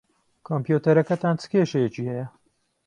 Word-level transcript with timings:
کۆمپیوتەرەکەتان 0.47 1.35
چ 1.41 1.43
کێشەیەکی 1.51 2.07
ھەیە؟ 2.09 2.25